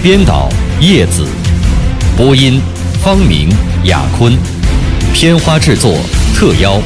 [0.00, 0.48] 编导
[0.80, 1.26] 叶子，
[2.16, 2.60] 播音
[3.02, 3.48] 方明、
[3.82, 4.32] 雅坤，
[5.12, 5.98] 片花制作
[6.36, 6.80] 特邀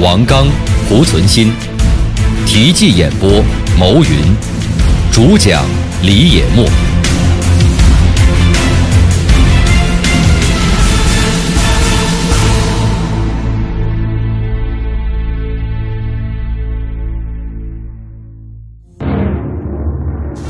[0.00, 0.46] 王刚、
[0.88, 1.52] 胡存新，
[2.46, 3.44] 题记演播
[3.78, 4.16] 牟云，
[5.12, 5.62] 主讲
[6.02, 6.66] 李野墨。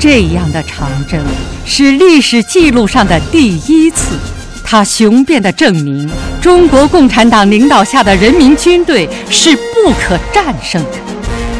[0.07, 1.19] 这样的长征
[1.65, 4.15] 是历史记录上的第一次，
[4.63, 6.07] 它雄辩地证明
[6.39, 10.99] 中国共产党领导下的人民军队是不可战胜的。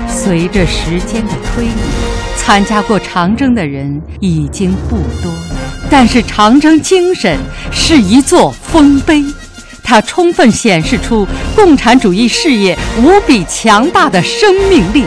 [0.08, 1.70] 随着时间的推移，
[2.38, 5.58] 参加过长征的人已经不多了，
[5.90, 7.40] 但是长征精神
[7.72, 9.26] 是一座丰碑，
[9.82, 15.04] 它充分显示出共产主义事业无比强大的生命力，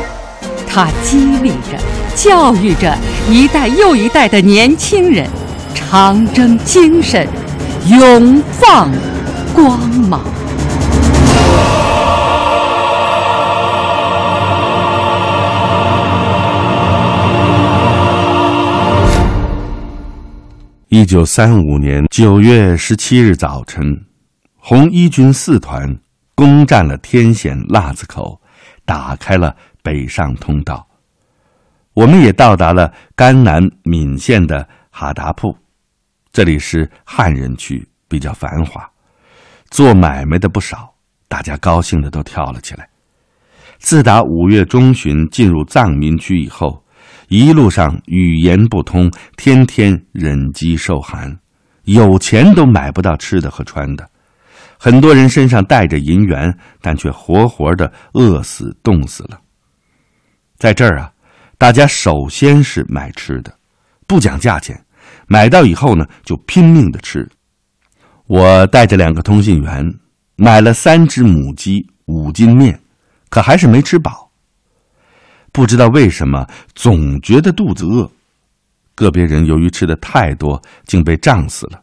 [0.67, 1.79] 它激励着。
[2.19, 2.99] 教育着
[3.31, 5.25] 一代又一代的年轻人，
[5.73, 7.29] 长征精神
[7.87, 8.91] 永放
[9.55, 10.21] 光芒。
[20.89, 23.97] 一九三五年九月十七日早晨，
[24.57, 25.97] 红一军四团
[26.35, 28.41] 攻占了天险腊子口，
[28.85, 30.88] 打开了北上通道。
[31.99, 35.53] 我们也到达了甘南岷县的哈达铺，
[36.31, 38.89] 这里是汉人区，比较繁华，
[39.69, 40.95] 做买卖的不少，
[41.27, 42.89] 大家高兴的都跳了起来。
[43.81, 46.81] 自打五月中旬进入藏民区以后，
[47.27, 51.37] 一路上语言不通，天天忍饥受寒，
[51.83, 54.09] 有钱都买不到吃的和穿的，
[54.79, 59.41] 很多人身上带着银元，但却活活的饿死、冻死了。
[60.59, 61.13] 在这儿啊。
[61.59, 63.53] 大家首先是买吃的，
[64.07, 64.81] 不讲价钱，
[65.27, 67.29] 买到以后呢，就拼命的吃。
[68.29, 69.85] 我带着两个通信员，
[70.37, 72.81] 买了三只母鸡、五斤面，
[73.29, 74.31] 可还是没吃饱。
[75.51, 76.47] 不知道为什么，
[76.77, 78.09] 总觉得肚子饿。
[78.95, 81.83] 个别人由于吃的太多，竟被胀死了。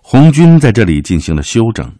[0.00, 1.92] 红军在这里进行了休整，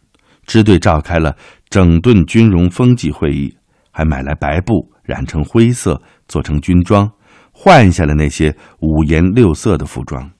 [0.46, 1.36] 支队召开了
[1.68, 3.52] 整顿军容风纪会议，
[3.90, 6.00] 还买来白布染成灰色。
[6.28, 7.10] 做成军装，
[7.52, 10.30] 换下了那些五颜六色的服装，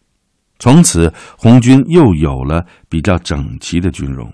[0.58, 4.32] 从此红军又有了比较整齐的军容。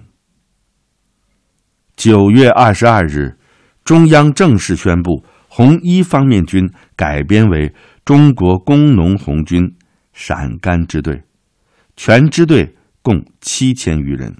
[1.97, 3.37] 九月二十二日，
[3.85, 9.75] 中央正式宣布红一方面军改编为中国工农红军
[10.13, 11.25] 陕甘支队，
[11.97, 14.37] 全支队共七千余人，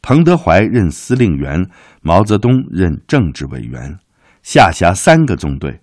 [0.00, 1.68] 彭德怀任司令员，
[2.00, 3.98] 毛泽东任政治委员，
[4.42, 5.80] 下辖三个纵队。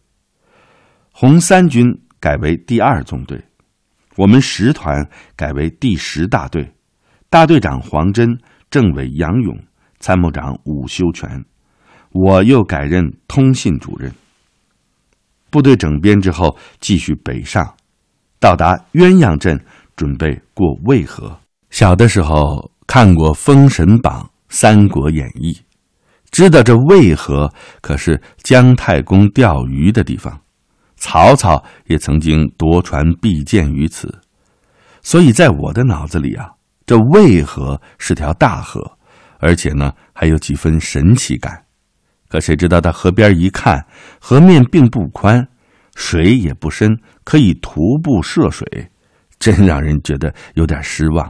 [1.15, 1.85] 红三军
[2.19, 3.39] 改为第二纵队，
[4.15, 6.73] 我们十团改为第十大队，
[7.29, 8.35] 大队长黄真，
[8.71, 9.55] 政委杨勇，
[9.99, 11.45] 参谋长伍修全，
[12.09, 14.11] 我又改任通信主任。
[15.51, 17.75] 部队整编之后，继续北上，
[18.39, 19.63] 到达鸳鸯镇，
[19.95, 21.39] 准备过渭河。
[21.69, 25.53] 小的时候看过《封神榜》《三国演义》，
[26.31, 30.39] 知道这渭河可是姜太公钓鱼的地方。
[31.03, 34.21] 曹操也曾经夺船避箭于此，
[35.01, 36.49] 所以在我的脑子里啊，
[36.85, 38.79] 这渭河是条大河，
[39.39, 41.61] 而且呢还有几分神奇感。
[42.29, 43.85] 可谁知道到河边一看，
[44.17, 45.45] 河面并不宽，
[45.93, 48.65] 水也不深，可以徒步涉水，
[49.37, 51.29] 真让人觉得有点失望。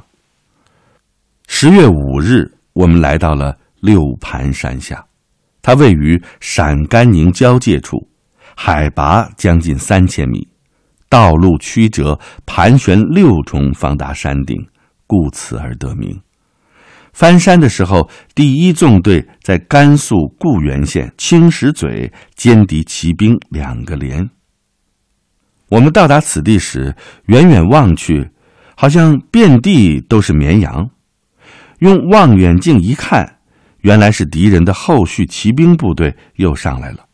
[1.47, 5.03] 十月五日，我们来到了六盘山下，
[5.63, 8.07] 它位于陕甘宁交界处。
[8.55, 10.47] 海拔将近三千米，
[11.09, 14.57] 道路曲折，盘旋六重方达山顶，
[15.07, 16.21] 故此而得名。
[17.13, 24.27] 翻山的时候，第一纵队在甘肃固原县青石嘴歼敌骑兵两个连。
[25.69, 26.95] 我们到达此地时，
[27.27, 28.29] 远远望去，
[28.75, 30.89] 好像遍地都是绵羊。
[31.79, 33.39] 用望远镜一看，
[33.81, 37.05] 原来是敌人的后续骑兵部队又上来了。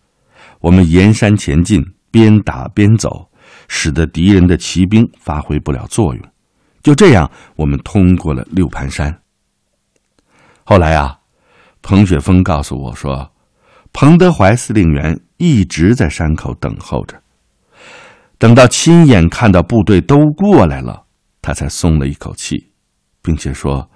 [0.59, 3.29] 我们沿山前进，边打边走，
[3.67, 6.23] 使得敌人的骑兵发挥不了作用，
[6.83, 9.21] 就这样，我们通过了六盘山。
[10.63, 11.17] 后来啊，
[11.81, 13.31] 彭雪枫告诉我说，
[13.93, 17.19] 彭德怀司令员一直在山口等候着，
[18.37, 21.05] 等到亲眼看到部队都过来了，
[21.41, 22.71] 他才松了一口气，
[23.21, 23.89] 并且说，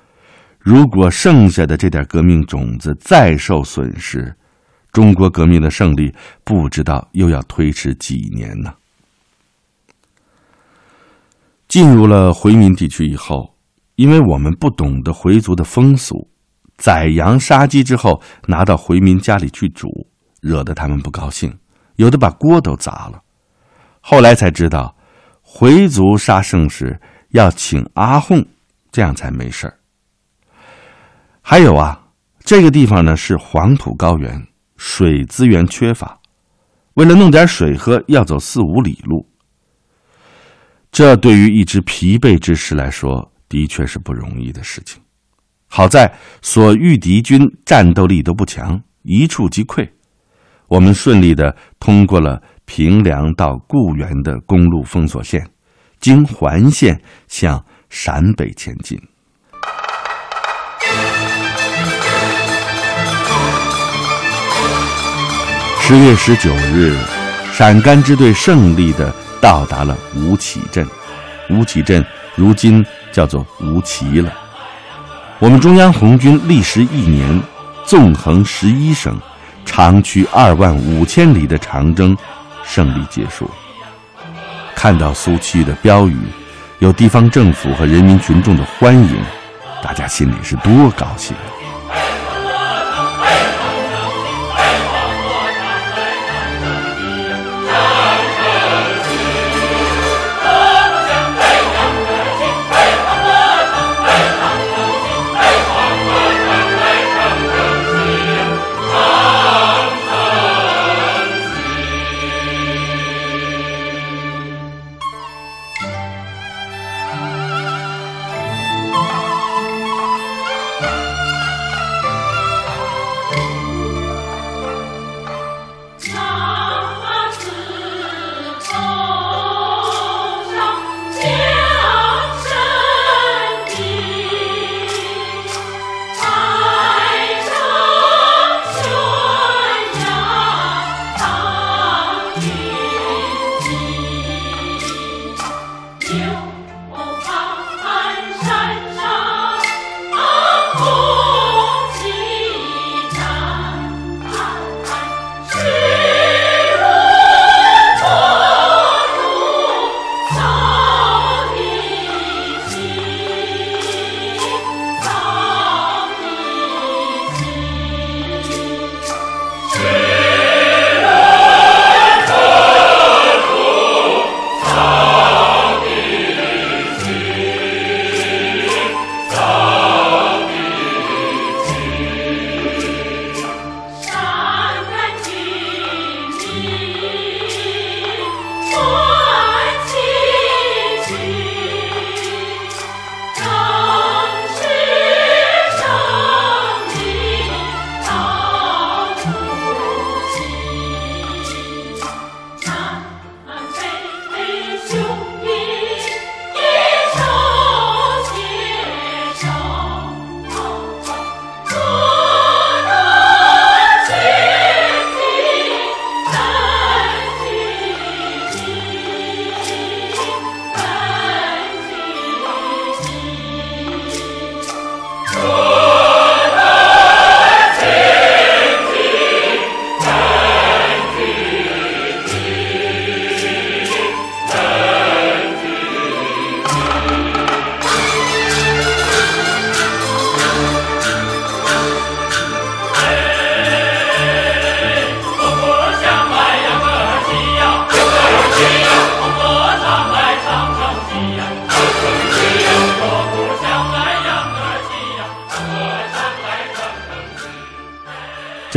[0.59, 4.36] 如果剩下的这点革命种子再受损失，
[4.94, 6.13] 中国革命的胜利
[6.45, 8.74] 不知道又要推迟几年呢。
[11.68, 13.56] 进入了回民地区以后，
[13.95, 16.30] 因为我们不懂得回族的风俗，
[16.78, 19.90] 宰羊杀鸡之后拿到回民家里去煮，
[20.40, 21.57] 惹得他们不高兴，
[21.95, 23.19] 有的把锅都砸了。
[24.00, 24.95] 后来才知道，
[25.42, 28.45] 回族杀生时要请阿訇，
[28.92, 29.80] 这样才没事儿。
[31.42, 32.00] 还有啊，
[32.44, 34.48] 这个地方呢是黄土高原，
[34.85, 36.19] 水资源缺乏，
[36.95, 39.25] 为了弄点水喝，要走四五里路。
[40.91, 45.01] 这对于一支疲惫之师来说，的确是不容易的事情。
[45.69, 49.89] 好在所遇敌军战斗力都不强，一触即溃，
[50.68, 55.50] 我们顺利的通过了平凉到固原的公路封锁线，
[56.01, 59.01] 经环线向陕北前进。
[65.85, 66.95] 十月十九日，
[67.51, 69.13] 陕甘支队胜利的。
[69.41, 70.88] 到达了吴起镇，
[71.50, 72.03] 吴起镇
[72.35, 74.31] 如今叫做吴齐了。
[75.39, 77.38] 我们中央红军历时一年，
[77.85, 79.19] 纵横十一省，
[79.65, 82.15] 长驱二万五千里的长征，
[82.63, 83.51] 胜利结束。
[84.74, 86.18] 看到苏区的标语，
[86.80, 89.18] 有地方政府和人民群众的欢迎，
[89.83, 91.35] 大家心里是多高兴！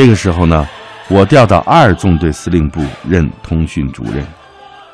[0.06, 0.64] 这个时候呢，
[1.10, 4.24] 我调到二纵队司令部任通讯主任，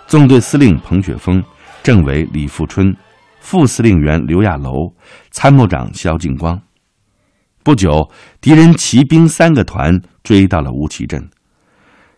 [0.07, 1.45] 纵队司令彭雪枫、
[1.83, 2.97] 政委李富春、
[3.39, 4.73] 副司令员刘亚楼、
[5.31, 6.59] 参谋长肖劲光。
[7.63, 11.23] 不久，敌人骑兵三个团追到了吴起镇，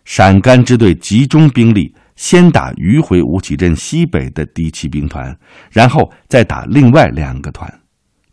[0.04, 5.36] 陕甘支队集中兵力先打迂回吴起镇西北的第七兵团，
[5.72, 7.68] 然后再打另外两个团。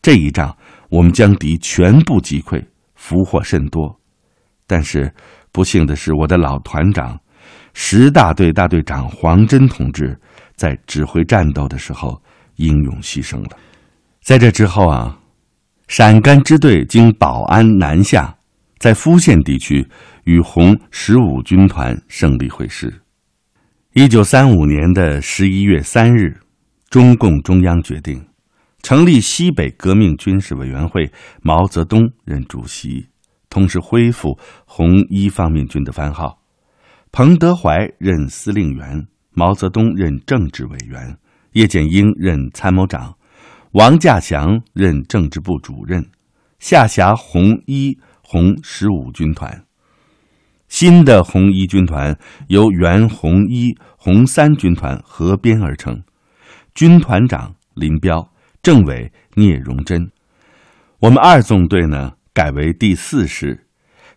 [0.03, 0.55] 这一仗，
[0.89, 2.63] 我们将敌全部击溃，
[2.93, 3.99] 俘获甚多。
[4.71, 5.13] 但是，
[5.51, 7.19] 不幸的是，我的老团长，
[7.73, 10.17] 十大队大队长黄真同志，
[10.55, 12.17] 在指挥战斗的时候
[12.55, 13.57] 英勇牺牲了。
[14.21, 15.19] 在这之后啊，
[15.89, 18.33] 陕甘支队经保安南下，
[18.79, 19.85] 在丰县地区
[20.23, 22.93] 与红十五军团胜利会师。
[23.91, 26.39] 一九三五年的十一月三日，
[26.89, 28.25] 中共中央决定
[28.81, 31.11] 成立西北革命军事委员会，
[31.41, 33.05] 毛泽东任主席，
[33.51, 36.39] 同时恢复红一方面军的番号。
[37.11, 41.17] 彭德怀任司令员，毛泽东任政治委员，
[41.51, 43.13] 叶剑英任参谋长，
[43.73, 46.03] 王稼祥任政治部主任，
[46.57, 49.65] 下辖红一、红十五军团。
[50.69, 52.17] 新的红一军团
[52.47, 56.01] 由原红一、红三军团合编而成，
[56.73, 58.31] 军团长林彪，
[58.63, 60.09] 政委聂荣臻。
[60.99, 63.67] 我们二纵队呢改为第四师，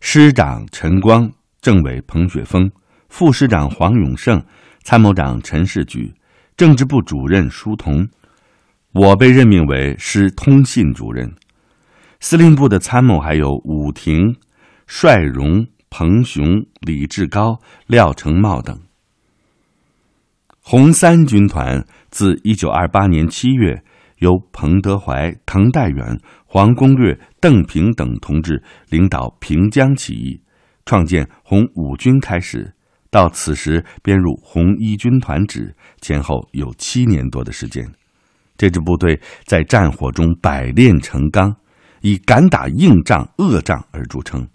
[0.01, 2.71] 师长陈光，政委彭雪枫，
[3.09, 4.45] 副师长黄永胜，
[4.83, 6.15] 参谋长陈士举，
[6.57, 8.09] 政治部主任舒同。
[8.93, 11.35] 我被任命为师通信主任。
[12.21, 14.37] 司令部的参谋还有武庭、
[14.87, 15.67] 帅荣。
[15.97, 18.77] 彭雄、李志高、廖成茂等。
[20.61, 23.85] 红三军团自一九二八年七月
[24.19, 30.41] 由彭德怀、滕代远、黄公略、邓平等同志领导平江起义，
[30.87, 32.73] 创建红五军开始，
[33.11, 37.87] 到此时编入红一军团址，前后有七年多的时间。
[38.57, 41.55] 这支部队在战火中百炼成钢，
[42.03, 44.47] 以敢打硬仗、恶仗而著称。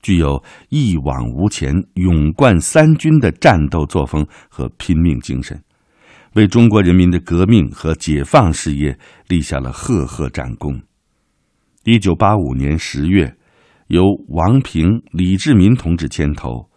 [0.00, 5.60] 具有一往无前、勇冠三军的战斗作风和拼命精神，
[6.34, 8.98] 为中国人民的革命和解放事业
[9.28, 10.80] 立下了赫赫战功。
[11.84, 13.36] 一九八五年十月，
[13.88, 16.70] 由王平、李志民同志牵头，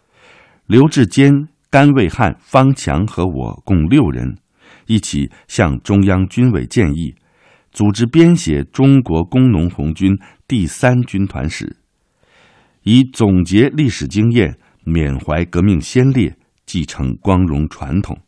[0.66, 1.32] 刘志坚、
[1.70, 4.36] 甘卫汉、方强和我共六人，
[4.86, 7.14] 一起向中央军委建议，
[7.72, 11.76] 组织编写中国工农红军第三军团史。
[12.82, 16.36] 以总结历史经验、缅怀革命先烈、
[16.66, 18.18] 继承光荣传统，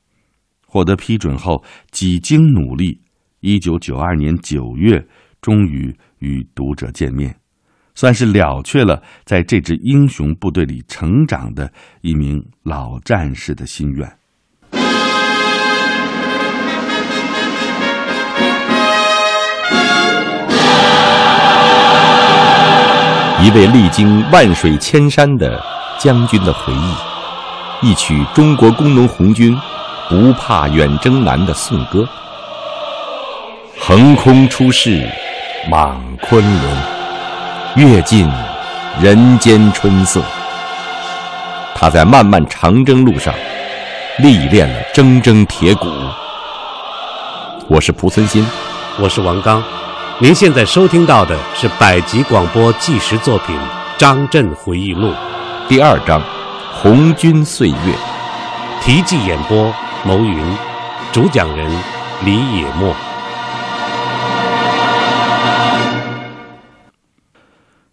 [0.79, 3.01] 获得批准后，几经努力，
[3.41, 5.05] 一九九二年九月，
[5.41, 7.35] 终于与读者见面，
[7.97, 11.69] 算是了却了在这支英雄部队里成长的
[12.01, 14.09] 一名老战士的心愿。
[23.43, 25.61] 一位历经万水千山的
[25.99, 29.57] 将军的回忆，一曲中国工农红军
[30.09, 32.09] 不怕远征难的颂歌。
[33.79, 35.07] 横空出世，
[35.69, 36.77] 莽昆仑，
[37.77, 38.27] 阅尽
[39.01, 40.23] 人间春色。
[41.75, 43.35] 他在漫漫长征路上
[44.19, 45.89] 历练了铮铮铁骨。
[47.69, 48.45] 我是蒲存昕，
[48.99, 49.63] 我是王刚。
[50.19, 53.55] 您现在收听到的是百集广播纪实作品
[53.99, 55.11] 《张震回忆录》
[55.69, 56.21] 第二章
[56.73, 57.75] 《红军岁月》，
[58.85, 59.73] 题记演播
[60.07, 60.39] 牟云，
[61.13, 61.69] 主讲人
[62.25, 62.95] 李野墨。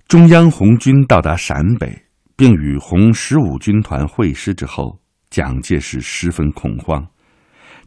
[0.08, 2.04] 中央红军到达陕北，
[2.38, 5.00] 并与红十五军团会师之后，
[5.32, 7.04] 蒋介石十分恐慌，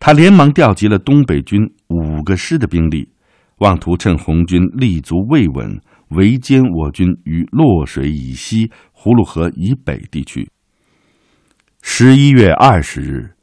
[0.00, 3.12] 他连忙调集了东北军五个师的兵力。
[3.58, 10.48] 妄图趁红军立足未稳，围歼我军于洛水以西、葫芦河以北地区。
[11.82, 13.34] 十一月二十日，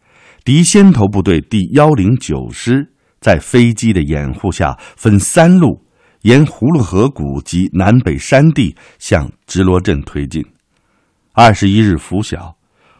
[0.45, 5.83] 敌先头部队第幺零九师在飞机的掩护下，分三路
[6.21, 10.45] 沿葫芦河谷及南北山地向直罗镇推进。
[11.33, 12.55] 二十一日拂晓，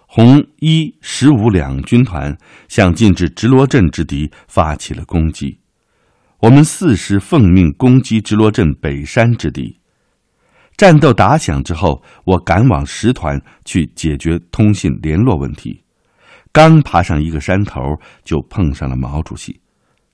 [0.08, 2.36] 红一、十五两军团
[2.68, 5.60] 向进至直罗镇之敌发起了攻击。
[6.40, 9.78] 我们四师奉命攻击直罗镇北山之敌。
[10.78, 15.84] 战斗打响之后，我赶往十团去解决通信联络问题。
[16.56, 17.82] 刚爬上一个山头，
[18.24, 19.60] 就碰上了毛主席。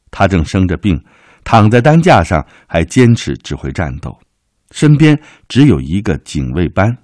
[0.10, 1.00] 他正生着病，
[1.43, 4.19] 躺在担架上，还坚持指挥战斗。
[4.71, 5.15] 身边
[5.48, 6.98] 只有一个警卫班。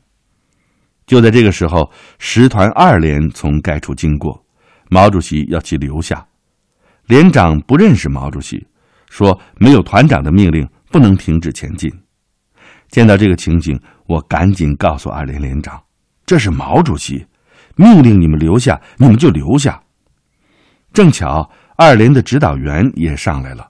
[1.05, 4.43] 就在这个时候，十团二连从该处经过，
[4.89, 6.25] 毛主席要其留下。
[7.05, 8.65] 连长不认识毛主席。
[9.07, 11.87] 说没有团长的命令，不能停止前进。
[12.89, 15.79] 见到这个情景，我赶紧告诉二连连长
[16.25, 17.23] ：“这是毛主席
[17.77, 19.81] 命令你们留下，你们就留下。
[20.91, 23.69] 正巧二连的指导员也上来了，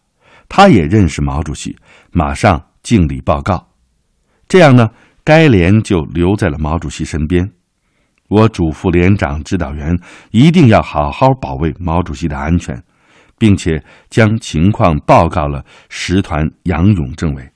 [0.50, 1.78] 他也认识毛主席，
[2.12, 3.68] 马上敬礼报告。
[4.48, 4.90] 这样呢，
[5.24, 7.48] 该连就留在了毛主席身边。
[8.30, 9.98] 我嘱咐连长、指导员
[10.32, 12.82] 一定要好好保卫毛主席的安全，
[13.38, 17.50] 并且将情况报告了师团杨勇政委。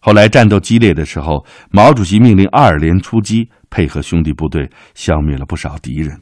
[0.00, 6.20] 后来战斗激烈的时候，毛主席命令二连出击，配合兄弟部队消灭了不少敌人。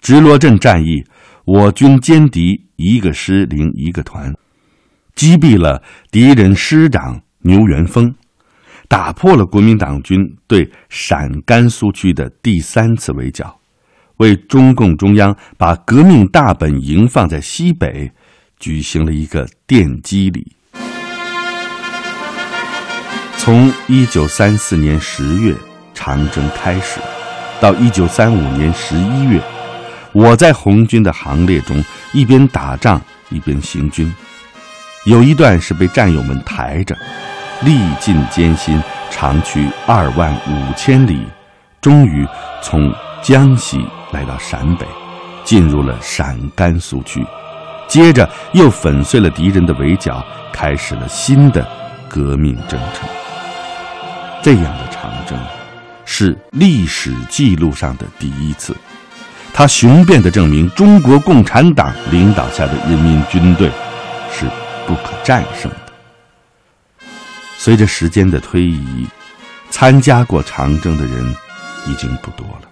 [0.00, 1.04] 直罗镇战役，
[1.44, 4.32] 我军歼敌一个师零一个团，
[5.14, 8.14] 击毙了敌人师长牛元峰。
[8.88, 13.58] 打破了国民党军对陕甘苏区的第三次围剿，
[14.18, 18.12] 为中共中央把革命大本营放在西北，
[18.60, 20.55] 举行了一个奠基礼。
[23.46, 25.54] 从一九三四年十月
[25.94, 26.98] 长征开始，
[27.60, 29.40] 到一九三五年十一月，
[30.10, 31.80] 我在红军的行列中
[32.12, 34.12] 一边打仗一边行军，
[35.04, 36.96] 有一段是被战友们抬着。
[37.62, 41.24] 历尽艰辛，长驱二万五千里，
[41.80, 42.26] 终于
[42.60, 43.78] 从江西
[44.10, 44.84] 来到陕北，
[45.44, 47.24] 进入了陕甘苏区，
[47.86, 50.20] 接着又粉碎了敌人的围剿，
[50.52, 51.64] 开始了新的
[52.08, 53.08] 革命征程。
[54.46, 55.36] 这样的长征，
[56.04, 58.76] 是历史记录上的第一次，
[59.52, 63.68] 它雄辩地证明中国共产党领导下的人民军队
[64.32, 64.46] 是
[64.86, 67.02] 不可战胜的。
[67.58, 69.08] 随着时间的推移，
[69.68, 71.36] 参加过长征的人
[71.88, 72.68] 已经不多了。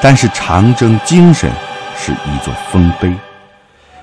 [0.00, 1.52] 但是长征精神
[1.98, 3.14] 是一座丰碑，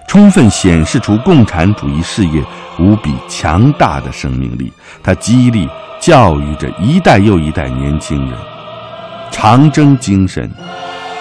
[0.08, 2.46] 充分显示出共产主义事业
[2.78, 4.72] 无比强大的生命力。
[5.02, 5.68] 它激励、
[6.10, 8.40] 教育着一代又一代年轻人。
[9.30, 10.50] 长征精神，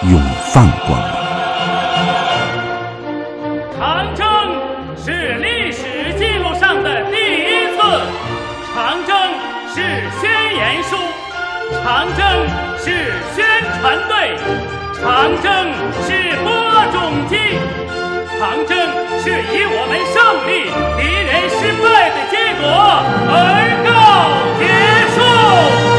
[0.01, 0.19] 永
[0.51, 1.11] 放光芒。
[3.77, 4.25] 长征
[4.97, 7.77] 是历史记录上的第一次，
[8.73, 9.15] 长征
[9.67, 9.75] 是
[10.19, 10.25] 宣
[10.55, 10.95] 言书，
[11.83, 12.25] 长征
[12.79, 13.45] 是宣
[13.79, 14.35] 传队，
[14.99, 15.69] 长征
[16.01, 16.49] 是播
[16.91, 16.97] 种
[17.27, 17.37] 机，
[18.39, 18.75] 长征
[19.19, 20.17] 是以我们胜
[20.49, 20.65] 利、
[20.97, 22.65] 敌人失败的结果
[23.29, 23.37] 而
[23.85, 23.93] 告
[24.57, 24.65] 结
[25.49, 25.98] 束。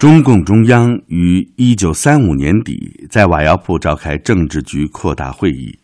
[0.00, 5.78] 中共中央于一九三五年底在瓦窑铺召开政治局扩大会议，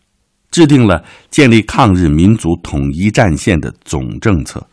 [0.49, 4.67] 制定了建立抗日民族统一战线的总政策，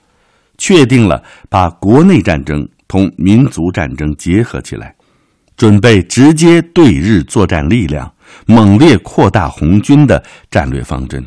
[0.56, 4.96] 确定了把国内战争同民族战争结合起来，
[5.58, 8.10] 准备直接对日作战力量，
[8.46, 11.22] 猛烈扩大红军的战略方针，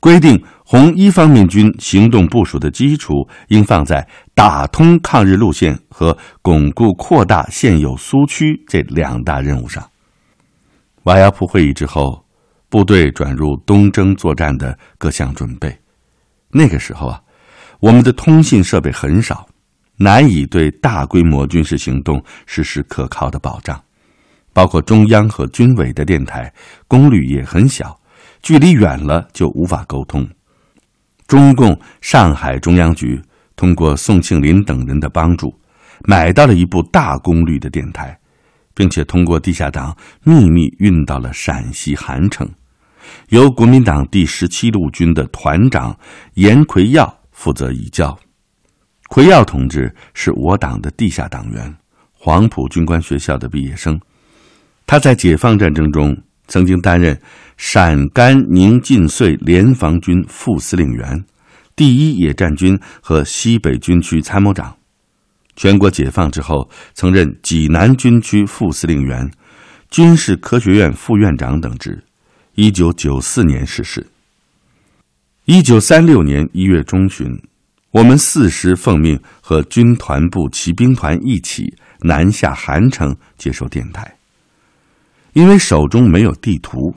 [0.00, 0.42] 规定。
[0.70, 9.82] 红一方面军行动部署的基础应放在打通抗日路线和巩固扩大现有苏区这两大任务上。
[11.04, 12.22] 瓦窑铺会议之后，
[12.68, 15.74] 部队转入东征作战的各项准备。
[16.50, 17.18] 那个时候啊，
[17.80, 19.48] 我们的通信设备很少，
[19.96, 23.82] 难以对大规模军事行动实施可靠的保障，
[24.52, 26.52] 包括中央和军委的电台
[26.86, 27.98] 功率也很小，
[28.42, 30.28] 距离远了就无法沟通。
[31.26, 33.20] 中共上海中央局
[33.54, 35.54] 通过宋庆龄等人的帮助，
[36.04, 38.18] 买到了一部大功率的电台，
[38.74, 42.48] 并且通过地下党秘密运到了陕西韩城，
[43.28, 45.94] 由国民党第十七路军的团长
[46.34, 48.18] 严奎耀负责移交。
[49.08, 51.76] 奎耀同志是我党的地下党员，
[52.12, 54.00] 黄埔军官学校的毕业生，
[54.86, 56.16] 他在解放战争中
[56.48, 57.20] 曾经担任。
[57.56, 61.24] 陕甘宁晋绥联防军副司令员，
[61.74, 64.76] 第一野战军和西北军区参谋长。
[65.56, 69.28] 全国解放之后，曾任济南军区副司令员、
[69.90, 72.04] 军事科学院副院长等职。
[72.54, 74.06] 一九九四年逝世。
[75.44, 77.26] 一九三六年一月中旬，
[77.90, 84.17] 我们四师奉命和军团部骑兵团一起南下韩城接受电台，
[85.32, 86.94] 因为手中没有地图。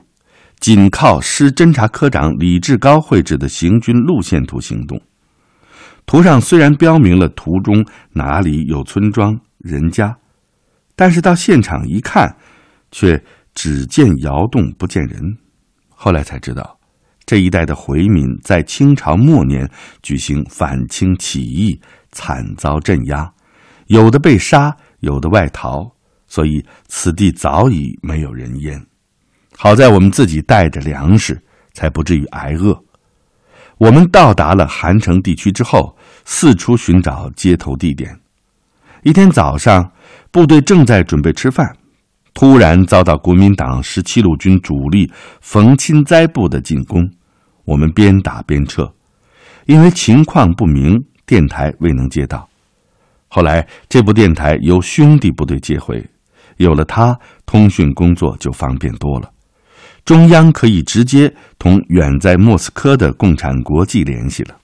[0.60, 5.02] 仅靠师侦察科长李志高绘制的行军路线图行动，
[6.06, 10.16] 图上虽然标明了途中哪里有村庄人家，
[10.94, 12.36] 但是到现场一看，
[12.92, 13.20] 却
[13.56, 15.20] 只见窑洞不见人。
[15.88, 16.78] 后来才知道，
[17.26, 19.68] 这一带的回民在清朝末年
[20.00, 21.80] 举行反清起义，
[22.12, 23.32] 惨遭镇压，
[23.86, 25.90] 有的被杀，有的外逃，
[26.32, 28.82] 所以此地早已没有人烟。
[29.54, 31.38] 好在我们自己带着粮食，
[31.74, 32.82] 才不至于挨饿。
[33.76, 38.18] 我们到达了韩城地区之后，四处寻找接头地点。
[39.02, 39.92] 一天早上，
[40.30, 41.70] 部队正在准备吃饭，
[42.32, 47.06] 突然遭到国民党十七路军主力冯钦哉部的进攻。
[47.66, 48.90] 我们边打边撤，
[49.66, 52.48] 因为情况不明，电台未能接到。
[53.28, 56.02] 后来，这部电台由兄弟部队接回，
[56.62, 59.30] 有了它，通讯工作就方便多了。
[60.04, 64.56] 中央可以直接同远在莫斯科的共产国际联系了。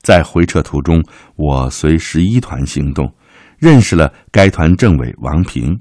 [0.00, 1.04] 在回撤途中，
[1.36, 3.12] 我随十一团行动，
[3.58, 5.78] 认识了该团政委王平，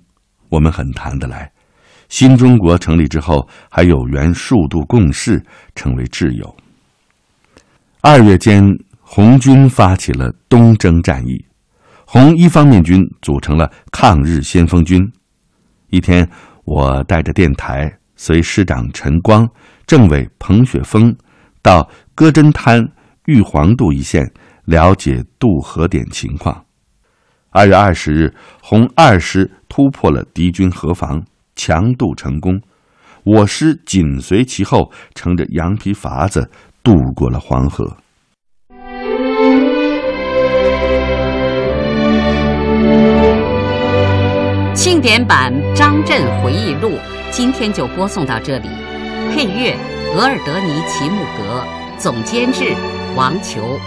[0.50, 1.50] 我们很谈得来。
[2.10, 5.42] 新中国成立之后，还有缘数度共事，
[5.76, 6.54] 成为挚友。
[8.02, 8.62] 二月间，
[9.00, 11.46] 红军发起了东征战役，
[12.12, 15.08] 红一方面军组成了抗日先锋军。
[15.92, 16.28] 一天，
[16.66, 17.88] 我带着电台。
[18.16, 19.48] 随师长陈光、
[19.86, 21.16] 政委彭雪枫
[21.62, 22.84] 到戈真滩
[23.28, 24.28] 玉皇渡一线
[24.66, 26.66] 了解渡河点情况。
[27.52, 31.24] 二月二十日，红二师突破了敌军河防，
[31.56, 32.60] 强渡成功。
[33.24, 36.50] 我师紧随其后，乘着羊皮筏子
[36.82, 37.96] 渡过了黄河。
[44.82, 46.98] 庆典版张震回忆录。
[47.32, 48.70] 今天就播送到这里，
[49.30, 49.76] 配乐
[50.16, 51.66] 额尔德尼·齐木格，
[51.98, 52.74] 总监制
[53.14, 53.78] 王球，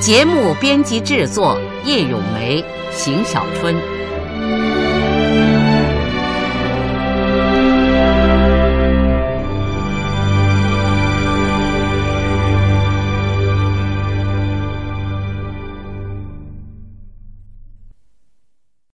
[0.00, 3.76] 节目编辑制作叶咏梅、邢小春。